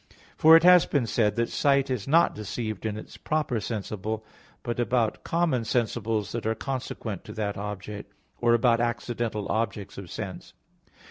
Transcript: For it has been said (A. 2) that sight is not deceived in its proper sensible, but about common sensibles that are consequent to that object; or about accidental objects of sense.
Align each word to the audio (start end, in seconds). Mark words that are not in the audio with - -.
For 0.35 0.57
it 0.57 0.63
has 0.63 0.87
been 0.87 1.05
said 1.05 1.33
(A. 1.33 1.35
2) 1.35 1.35
that 1.45 1.49
sight 1.51 1.89
is 1.91 2.07
not 2.07 2.33
deceived 2.33 2.87
in 2.87 2.97
its 2.97 3.17
proper 3.17 3.59
sensible, 3.59 4.25
but 4.63 4.79
about 4.79 5.23
common 5.23 5.61
sensibles 5.61 6.31
that 6.31 6.47
are 6.47 6.55
consequent 6.55 7.23
to 7.25 7.33
that 7.33 7.55
object; 7.55 8.11
or 8.39 8.55
about 8.55 8.81
accidental 8.81 9.47
objects 9.51 9.99
of 9.99 10.09
sense. 10.09 10.53